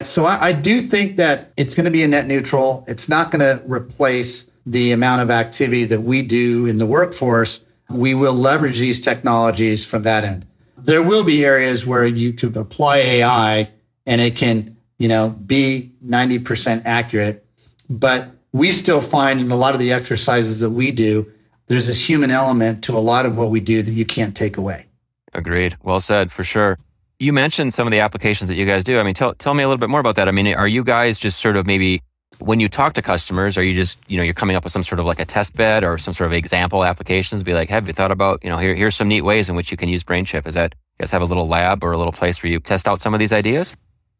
[0.02, 2.84] So I, I do think that it's going to be a net neutral.
[2.90, 7.64] It's not going to replace the amount of activity that we do in the workforce.
[7.94, 10.46] We will leverage these technologies from that end.
[10.78, 13.70] There will be areas where you could apply AI
[14.06, 17.46] and it can, you know, be 90% accurate.
[17.90, 21.32] But we still find in a lot of the exercises that we do,
[21.68, 24.58] there's this human element to a lot of what we do that you can't take
[24.58, 24.86] away.
[25.34, 25.78] Agreed.
[25.82, 26.78] Well said, for sure.
[27.20, 29.00] You mentioned some of the applications that you guys do.
[29.00, 30.28] I mean, tell, tell me a little bit more about that.
[30.28, 32.02] I mean, are you guys just sort of maybe
[32.44, 34.84] when you talk to customers, are you just, you know, you're coming up with some
[34.84, 37.44] sort of like a test bed or some sort of example applications?
[37.44, 39.72] Be like, have you thought about, you know, here, here's some neat ways in which
[39.72, 40.46] you can use BrainChip.
[40.46, 42.88] Is that, you guys have a little lab or a little place where you test
[42.88, 43.76] out some of these ideas?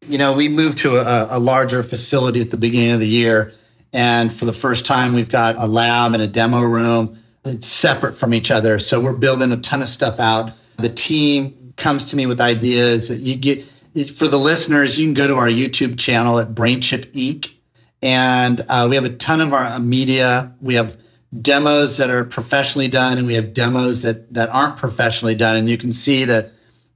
[0.08, 3.52] You know, we moved to a, a larger facility at the beginning of the year.
[3.92, 7.22] And for the first time, we've got a lab and a demo room.
[7.44, 8.78] It's separate from each other.
[8.78, 13.10] So we're building a ton of stuff out the team comes to me with ideas.
[13.10, 13.64] You get
[14.10, 17.53] for the listeners, you can go to our YouTube channel at BrainChip Inc.
[18.04, 20.54] And uh, we have a ton of our uh, media.
[20.60, 20.96] We have
[21.40, 25.56] demos that are professionally done, and we have demos that that aren't professionally done.
[25.56, 26.50] And you can see the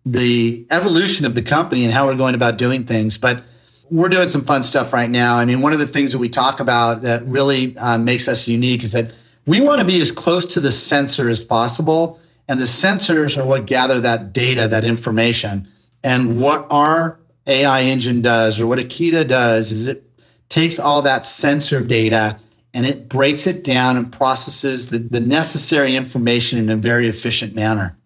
[0.07, 3.18] the evolution of the company and how we're going about doing things.
[3.18, 3.42] But
[3.90, 5.38] we're doing some fun stuff right now.
[5.38, 8.47] I mean, one of the things that we talk about that really uh, makes us
[8.47, 9.11] unique is that
[9.47, 13.44] we want to be as close to the sensor as possible and the sensors are
[13.44, 15.68] what gather that data, that information.
[16.03, 20.08] And what our AI engine does, or what Akida does, is it
[20.49, 22.39] takes all that sensor data
[22.75, 27.55] and it breaks it down and processes the, the necessary information in a very efficient
[27.55, 27.97] manner.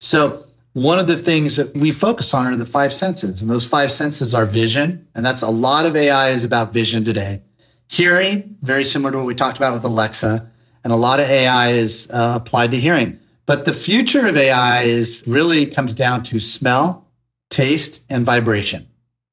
[0.00, 3.66] So, one of the things that we focus on are the five senses, and those
[3.66, 7.42] five senses are vision, and that's a lot of AI is about vision today.
[7.88, 10.48] Hearing, very similar to what we talked about with Alexa,
[10.84, 13.18] and a lot of AI is uh, applied to hearing.
[13.46, 17.08] But the future of AI is really comes down to smell,
[17.48, 18.88] taste, and vibration.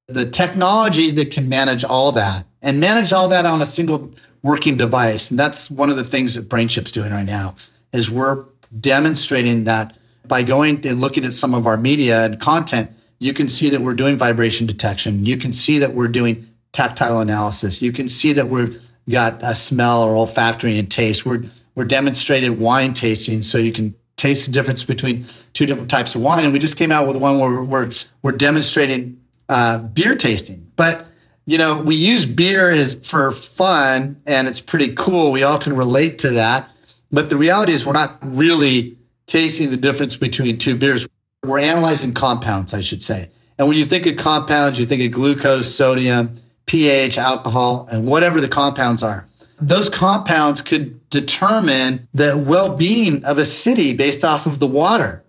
[0.07, 4.11] The technology that can manage all that and manage all that on a single
[4.43, 5.29] working device.
[5.31, 7.55] And that's one of the things that BrainChip's doing right now
[7.93, 8.45] is we're
[8.79, 13.49] demonstrating that by going and looking at some of our media and content, you can
[13.49, 15.25] see that we're doing vibration detection.
[15.25, 17.81] You can see that we're doing tactile analysis.
[17.81, 21.25] You can see that we've got a smell or olfactory and taste.
[21.25, 21.43] We're
[21.75, 26.21] we're demonstrated wine tasting, so you can taste the difference between two different types of
[26.21, 26.43] wine.
[26.43, 27.91] And we just came out with one where we're,
[28.23, 30.71] we're demonstrating uh, beer tasting.
[30.75, 31.05] But,
[31.47, 35.31] you know, we use beer as for fun and it's pretty cool.
[35.31, 36.69] We all can relate to that.
[37.09, 41.07] But the reality is, we're not really tasting the difference between two beers.
[41.43, 43.29] We're analyzing compounds, I should say.
[43.57, 48.41] And when you think of compounds, you think of glucose, sodium, pH, alcohol, and whatever
[48.41, 49.25] the compounds are.
[49.61, 55.23] Those compounds could determine the well being of a city based off of the water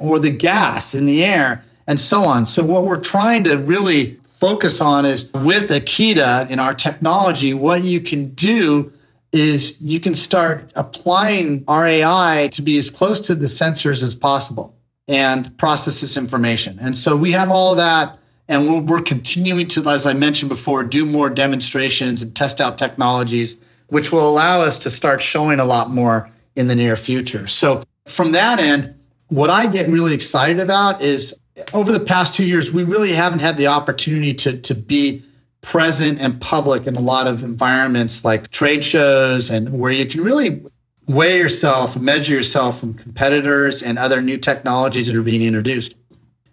[0.00, 2.46] or the gas in the air and so on.
[2.46, 7.82] So, what we're trying to really focus on is with Akida in our technology, what
[7.82, 8.92] you can do
[9.32, 14.74] is you can start applying RAI to be as close to the sensors as possible
[15.08, 16.78] and process this information.
[16.80, 20.84] And so we have all that, and we're, we're continuing to, as I mentioned before,
[20.84, 23.56] do more demonstrations and test out technologies,
[23.88, 27.48] which will allow us to start showing a lot more in the near future.
[27.48, 28.94] So from that end,
[29.28, 31.34] what I get really excited about is
[31.72, 35.22] over the past two years, we really haven't had the opportunity to, to be
[35.60, 40.22] present and public in a lot of environments like trade shows and where you can
[40.22, 40.62] really
[41.06, 45.94] weigh yourself, measure yourself from competitors and other new technologies that are being introduced.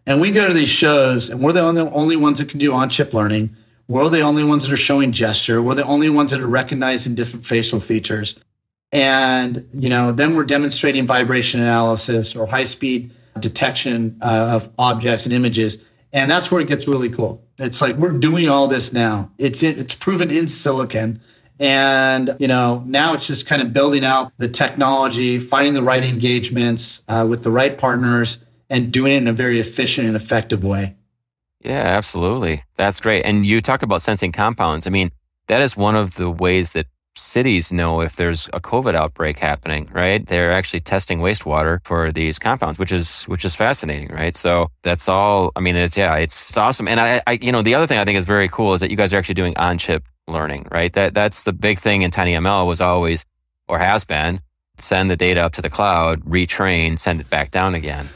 [0.07, 2.73] And we go to these shows and we're the only, only ones that can do
[2.73, 3.55] on chip learning.
[3.87, 5.61] We're the only ones that are showing gesture.
[5.61, 8.35] We're the only ones that are recognizing different facial features.
[8.91, 15.25] And, you know, then we're demonstrating vibration analysis or high speed detection uh, of objects
[15.25, 15.77] and images.
[16.13, 17.43] And that's where it gets really cool.
[17.57, 19.31] It's like we're doing all this now.
[19.37, 21.21] It's it's proven in silicon.
[21.59, 26.03] And, you know, now it's just kind of building out the technology, finding the right
[26.03, 30.65] engagements uh, with the right partners and doing it in a very efficient and effective
[30.65, 30.95] way.
[31.61, 32.63] Yeah, absolutely.
[32.75, 33.23] That's great.
[33.23, 34.85] And you talk about sensing compounds.
[34.85, 35.11] I mean,
[35.47, 39.89] that is one of the ways that cities know if there's a COVID outbreak happening,
[39.93, 40.25] right?
[40.25, 44.35] They're actually testing wastewater for these compounds, which is which is fascinating, right?
[44.35, 45.51] So that's all.
[45.55, 46.87] I mean, it's yeah, it's it's awesome.
[46.87, 48.91] And I, I you know, the other thing I think is very cool is that
[48.91, 50.91] you guys are actually doing on chip learning, right?
[50.93, 53.25] That that's the big thing in TinyML was always
[53.67, 54.41] or has been
[54.77, 58.09] send the data up to the cloud, retrain, send it back down again.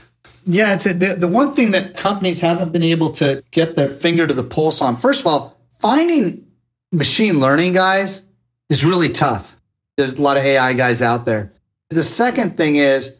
[0.46, 3.90] Yeah, it's a, the, the one thing that companies haven't been able to get their
[3.90, 4.96] finger to the pulse on.
[4.96, 6.46] First of all, finding
[6.92, 8.24] machine learning guys
[8.70, 9.56] is really tough.
[9.98, 11.52] There's a lot of AI guys out there.
[11.90, 13.18] The second thing is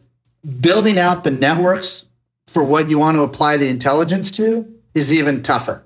[0.60, 2.06] building out the networks
[2.46, 5.84] for what you want to apply the intelligence to is even tougher.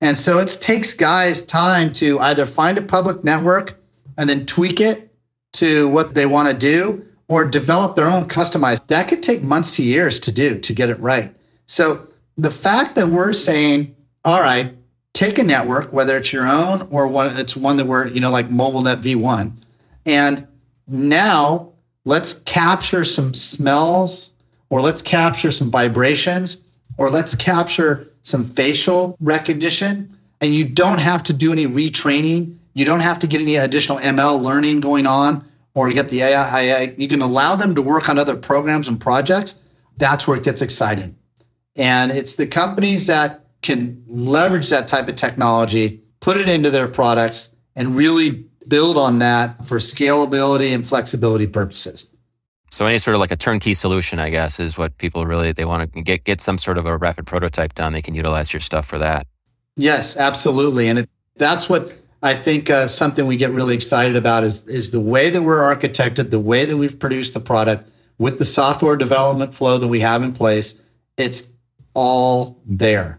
[0.00, 3.80] And so it takes guys time to either find a public network
[4.18, 5.14] and then tweak it
[5.54, 8.88] to what they want to do or develop their own customized.
[8.88, 11.34] That could take months to years to do to get it right.
[11.66, 13.94] So the fact that we're saying,
[14.24, 14.74] all right,
[15.12, 18.30] take a network, whether it's your own or one, it's one that we're, you know,
[18.30, 19.52] like MobileNet V1.
[20.06, 20.46] And
[20.88, 21.72] now
[22.04, 24.30] let's capture some smells
[24.70, 26.56] or let's capture some vibrations
[26.96, 30.16] or let's capture some facial recognition.
[30.40, 32.56] And you don't have to do any retraining.
[32.74, 36.94] You don't have to get any additional ML learning going on or get the AI.
[36.96, 39.56] You can allow them to work on other programs and projects.
[39.98, 41.16] That's where it gets exciting.
[41.76, 46.88] And it's the companies that can leverage that type of technology, put it into their
[46.88, 52.06] products, and really build on that for scalability and flexibility purposes.
[52.70, 55.66] So any sort of like a turnkey solution, I guess, is what people really they
[55.66, 57.92] want to get get some sort of a rapid prototype done.
[57.92, 59.26] They can utilize your stuff for that.
[59.76, 64.42] Yes, absolutely, and it, that's what I think uh, something we get really excited about
[64.44, 68.38] is is the way that we're architected, the way that we've produced the product with
[68.38, 70.80] the software development flow that we have in place.
[71.18, 71.42] It's
[71.92, 73.18] all there.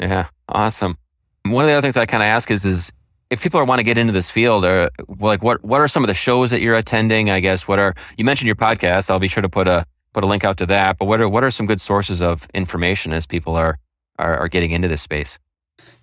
[0.00, 0.96] Yeah, awesome.
[1.44, 2.92] One of the other things I kind of ask is, is
[3.28, 6.02] if people are want to get into this field, or like what what are some
[6.02, 7.30] of the shows that you're attending?
[7.30, 9.10] I guess what are you mentioned your podcast?
[9.10, 10.98] I'll be sure to put a put a link out to that.
[10.98, 13.78] But what are what are some good sources of information as people are
[14.18, 15.38] are, are getting into this space?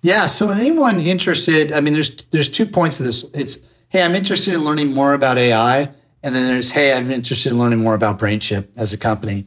[0.00, 0.26] Yeah.
[0.26, 3.24] So anyone interested, I mean, there's there's two points to this.
[3.34, 3.58] It's
[3.88, 5.90] hey, I'm interested in learning more about AI,
[6.22, 9.46] and then there's hey, I'm interested in learning more about BrainChip as a company.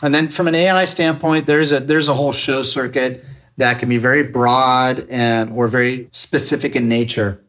[0.00, 3.24] And then from an AI standpoint, there's a there's a whole show circuit
[3.58, 7.44] that can be very broad and or very specific in nature.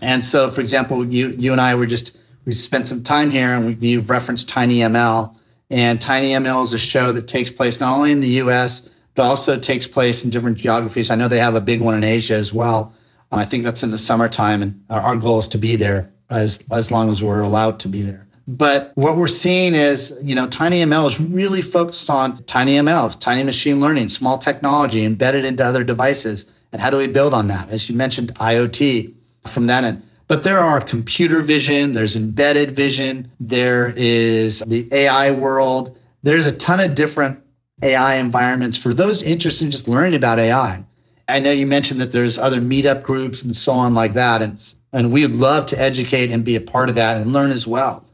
[0.00, 3.54] And so, for example, you you and I were just we spent some time here,
[3.54, 5.34] and we you've referenced TinyML,
[5.70, 8.88] and TinyML is a show that takes place not only in the U.S.
[9.14, 11.10] but also takes place in different geographies.
[11.10, 12.92] I know they have a big one in Asia as well.
[13.30, 16.90] I think that's in the summertime, and our goal is to be there as as
[16.90, 18.26] long as we're allowed to be there.
[18.52, 23.80] But what we're seeing is, you know, TinyML is really focused on TinyML, tiny machine
[23.80, 26.44] learning, small technology embedded into other devices.
[26.70, 27.70] And how do we build on that?
[27.70, 29.14] As you mentioned, IoT
[29.46, 30.02] from that end.
[30.28, 35.96] But there are computer vision, there's embedded vision, there is the AI world.
[36.22, 37.42] There's a ton of different
[37.80, 40.84] AI environments for those interested in just learning about AI.
[41.26, 44.42] I know you mentioned that there's other meetup groups and so on like that.
[44.42, 44.58] And,
[44.92, 48.04] and we'd love to educate and be a part of that and learn as well.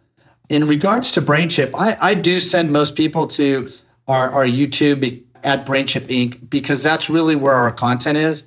[0.49, 3.68] In regards to BrainChip, I, I do send most people to
[4.07, 6.49] our, our YouTube at BrainChip Inc.
[6.49, 8.44] because that's really where our content is.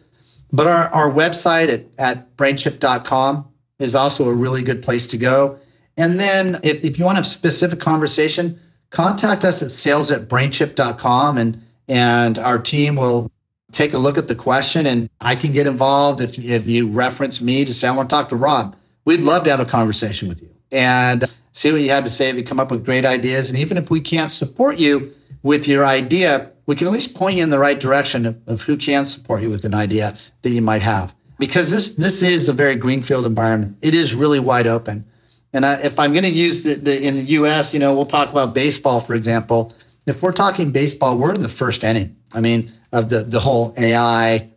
[0.52, 3.48] But our, our website at, at brainchip.com
[3.80, 5.60] is also a really good place to go.
[5.96, 11.38] And then if, if you want a specific conversation, contact us at sales at brainchip.com
[11.38, 13.32] and, and our team will
[13.72, 17.40] take a look at the question and I can get involved if, if you reference
[17.40, 18.76] me to say, I want to talk to Rob.
[19.06, 22.30] We'd love to have a conversation with you and see what you have to say
[22.30, 23.50] if you come up with great ideas.
[23.50, 27.38] And even if we can't support you with your idea, we can at least point
[27.38, 30.50] you in the right direction of, of who can support you with an idea that
[30.50, 31.14] you might have.
[31.40, 33.78] Because this this is a very greenfield environment.
[33.82, 35.06] It is really wide open.
[35.54, 38.06] And I, if I'm going to use the, the in the U.S., you know, we'll
[38.06, 39.74] talk about baseball, for example.
[40.06, 42.16] If we're talking baseball, we're in the first inning.
[42.32, 44.50] I mean, of the the whole AI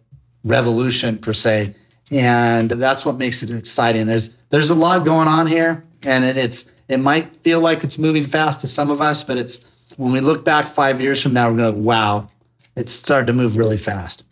[0.44, 1.74] revolution per se,
[2.10, 4.06] and that's what makes it exciting.
[4.06, 7.98] There's there's a lot going on here, and it, it's it might feel like it's
[7.98, 9.64] moving fast to some of us, but it's
[9.96, 12.28] when we look back five years from now, we're going wow,
[12.76, 14.24] it started to move really fast.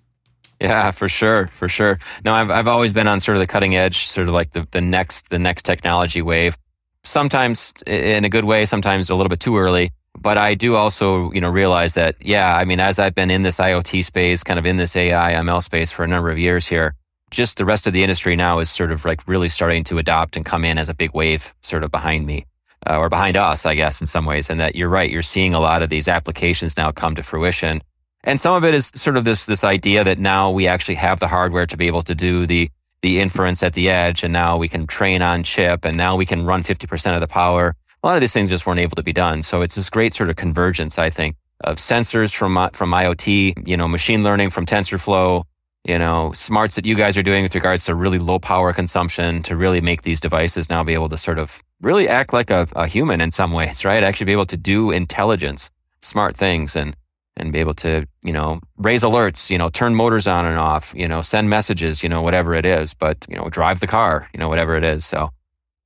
[0.61, 1.99] Yeah, for sure, for sure.
[2.25, 4.67] No, I've I've always been on sort of the cutting edge, sort of like the,
[4.71, 6.57] the next the next technology wave.
[7.03, 9.91] Sometimes in a good way, sometimes a little bit too early.
[10.17, 13.43] But I do also, you know, realize that, yeah, I mean, as I've been in
[13.43, 16.69] this IoT space, kind of in this AI ML space for a number of years
[16.69, 16.95] here,
[17.33, 20.37] just the rest of the industry now is sort of like really starting to adopt
[20.37, 22.47] and come in as a big wave sort of behind me
[22.89, 24.51] uh, or behind us, I guess, in some ways.
[24.51, 27.83] And that you're right, you're seeing a lot of these applications now come to fruition.
[28.25, 31.19] And some of it is sort of this this idea that now we actually have
[31.19, 32.71] the hardware to be able to do the
[33.01, 36.25] the inference at the edge, and now we can train on chip, and now we
[36.25, 37.75] can run 50% of the power.
[38.01, 39.43] A lot of these things just weren't able to be done.
[39.43, 43.77] So it's this great sort of convergence, I think, of sensors from from IoT, you
[43.77, 45.43] know, machine learning from TensorFlow,
[45.85, 49.43] you know, smarts that you guys are doing with regards to really low power consumption
[49.43, 52.69] to really make these devices now be able to sort of really act like a,
[52.77, 54.03] a human in some ways, right?
[54.03, 55.71] Actually be able to do intelligence,
[56.01, 56.97] smart things and
[57.35, 60.93] and be able to, you know, raise alerts, you know, turn motors on and off,
[60.95, 64.29] you know, send messages, you know, whatever it is, but, you know, drive the car,
[64.35, 65.07] you know, whatever it is.
[65.07, 65.31] So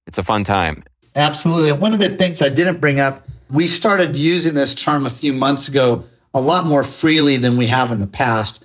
[0.08, 0.82] it's a fun time.
[1.14, 1.70] Absolutely.
[1.70, 5.32] One of the things I didn't bring up, we started using this term a few
[5.32, 8.64] months ago a lot more freely than we have in the past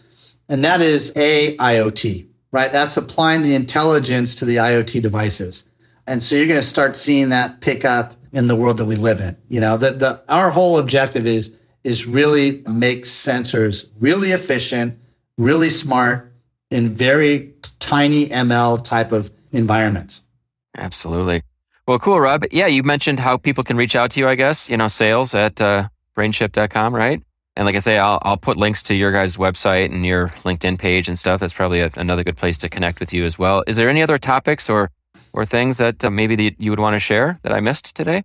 [0.52, 2.72] and that is AIoT, right?
[2.74, 5.64] That's applying the intelligence to the IoT devices.
[6.06, 8.98] And so you're going to start seeing that pick up in the world that we
[8.98, 9.38] live in.
[9.48, 15.00] You know, the, the, our whole objective is, is really make sensors really efficient,
[15.38, 16.34] really smart
[16.70, 20.22] in very tiny ML type of environments.
[20.78, 21.44] Absolutely.
[21.88, 22.44] Well, cool, Rob.
[22.52, 25.34] Yeah, you mentioned how people can reach out to you, I guess, you know, sales
[25.34, 25.88] at uh,
[26.18, 27.24] brainchip.com, right?
[27.58, 30.80] And like I say, I'll, I'll put links to your guys' website and your LinkedIn
[30.80, 31.42] page and stuff.
[31.42, 33.64] That's probably a, another good place to connect with you as well.
[33.68, 34.90] Is there any other topics or,
[35.34, 38.24] or things that uh, maybe the, you would want to share that I missed today?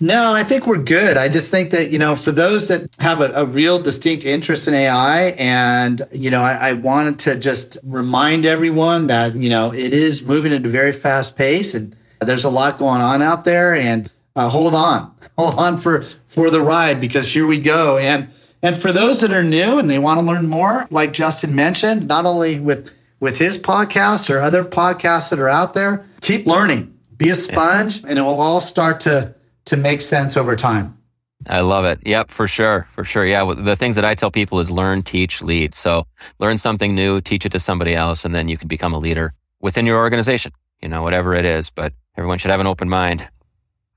[0.00, 1.16] No, I think we're good.
[1.16, 4.68] I just think that, you know, for those that have a, a real distinct interest
[4.68, 9.72] in AI, and, you know, I, I, wanted to just remind everyone that, you know,
[9.72, 13.44] it is moving at a very fast pace and there's a lot going on out
[13.44, 13.74] there.
[13.74, 17.98] And uh, hold on, hold on for, for the ride because here we go.
[17.98, 18.28] And,
[18.62, 22.08] and for those that are new and they want to learn more, like Justin mentioned,
[22.08, 22.90] not only with
[23.20, 26.94] with his podcast or other podcasts that are out there, keep learning.
[27.16, 29.34] Be a sponge and it will all start to
[29.66, 30.98] to make sense over time.
[31.46, 32.00] I love it.
[32.04, 32.86] Yep, for sure.
[32.90, 33.24] For sure.
[33.24, 33.54] Yeah.
[33.56, 35.72] The things that I tell people is learn, teach, lead.
[35.72, 36.04] So
[36.38, 39.34] learn something new, teach it to somebody else, and then you can become a leader
[39.60, 40.52] within your organization,
[40.82, 41.70] you know, whatever it is.
[41.70, 43.28] But everyone should have an open mind.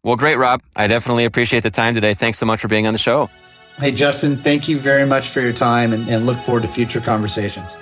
[0.03, 0.61] Well, great, Rob.
[0.75, 2.13] I definitely appreciate the time today.
[2.13, 3.29] Thanks so much for being on the show.
[3.79, 7.01] Hey, Justin, thank you very much for your time and, and look forward to future
[7.01, 7.77] conversations.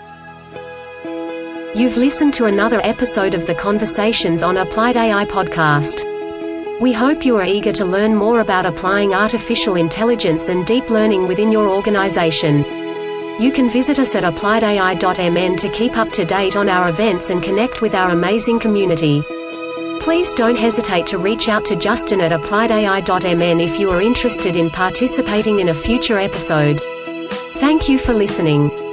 [1.75, 6.03] You've listened to another episode of the Conversations on Applied AI podcast.
[6.81, 11.27] We hope you are eager to learn more about applying artificial intelligence and deep learning
[11.27, 12.63] within your organization.
[13.39, 17.43] You can visit us at appliedai.mn to keep up to date on our events and
[17.43, 19.23] connect with our amazing community.
[19.99, 24.69] Please don't hesitate to reach out to Justin at appliedai.mn if you are interested in
[24.69, 26.79] participating in a future episode.
[27.59, 28.88] Thank you for listening.